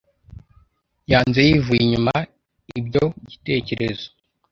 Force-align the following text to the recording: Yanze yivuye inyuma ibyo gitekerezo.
Yanze 1.11 1.39
yivuye 1.47 1.81
inyuma 1.85 2.15
ibyo 2.79 3.05
gitekerezo. 3.29 4.07